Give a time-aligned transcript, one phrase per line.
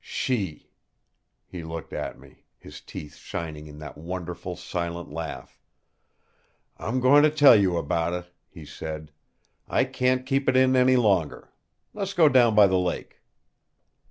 [0.03, 0.71] "She!"
[1.45, 5.59] He looked at me, his teeth shining in that wonderful silent laugh.
[6.77, 9.11] "I'm going to tell you about it," he said.
[9.67, 11.51] "I can't keep it in any longer.
[11.93, 13.21] Let's go down by the lake."